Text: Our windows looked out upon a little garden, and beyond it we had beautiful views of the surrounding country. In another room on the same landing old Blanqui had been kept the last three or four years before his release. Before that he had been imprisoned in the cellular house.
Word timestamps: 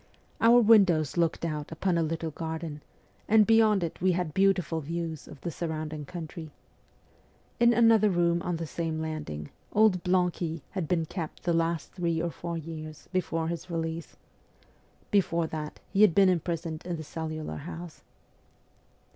Our 0.41 0.61
windows 0.61 1.15
looked 1.15 1.45
out 1.45 1.71
upon 1.71 1.95
a 1.95 2.01
little 2.01 2.31
garden, 2.31 2.81
and 3.27 3.45
beyond 3.45 3.83
it 3.83 4.01
we 4.01 4.13
had 4.13 4.33
beautiful 4.33 4.81
views 4.81 5.27
of 5.27 5.39
the 5.41 5.51
surrounding 5.51 6.05
country. 6.07 6.49
In 7.59 7.71
another 7.71 8.09
room 8.09 8.41
on 8.41 8.55
the 8.57 8.65
same 8.65 8.99
landing 8.99 9.51
old 9.73 10.01
Blanqui 10.03 10.63
had 10.71 10.87
been 10.87 11.05
kept 11.05 11.43
the 11.43 11.53
last 11.53 11.91
three 11.91 12.19
or 12.19 12.31
four 12.31 12.57
years 12.57 13.09
before 13.13 13.47
his 13.47 13.69
release. 13.69 14.15
Before 15.11 15.45
that 15.45 15.79
he 15.93 16.01
had 16.01 16.15
been 16.15 16.29
imprisoned 16.29 16.83
in 16.83 16.95
the 16.97 17.03
cellular 17.03 17.57
house. 17.57 18.01